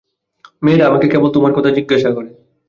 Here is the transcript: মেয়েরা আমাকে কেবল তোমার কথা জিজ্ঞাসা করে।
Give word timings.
মেয়েরা 0.61 0.83
আমাকে 0.89 1.07
কেবল 1.09 1.29
তোমার 1.31 1.51
কথা 1.53 1.69
জিজ্ঞাসা 1.77 2.09
করে। 2.15 2.29